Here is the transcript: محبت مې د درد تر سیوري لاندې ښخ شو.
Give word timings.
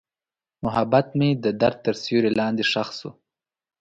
محبت 0.63 1.07
مې 1.17 1.29
د 1.43 1.45
درد 1.61 1.77
تر 1.85 1.95
سیوري 2.03 2.31
لاندې 2.39 2.63
ښخ 2.71 2.89
شو. 2.99 3.09